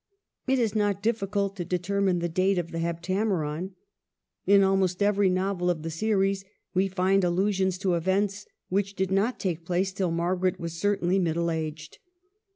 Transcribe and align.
It 0.47 0.57
is 0.57 0.73
not 0.73 1.03
difficult 1.03 1.55
to 1.57 1.63
determine 1.63 2.17
the 2.17 2.27
date 2.27 2.57
of 2.57 2.71
the" 2.71 2.79
Heptameron." 2.79 3.73
In 4.47 4.63
almost 4.63 5.03
every 5.03 5.29
novel 5.29 5.69
of 5.69 5.83
the 5.83 5.91
series 5.91 6.43
we 6.73 6.87
find 6.87 7.23
allusions 7.23 7.77
to 7.77 7.93
events 7.93 8.47
which 8.67 8.95
did 8.95 9.11
not 9.11 9.39
take 9.39 9.63
place 9.63 9.93
till 9.93 10.09
Margaret 10.09 10.59
was 10.59 10.73
certainly 10.73 11.19
middle 11.19 11.51
aged. 11.51 11.99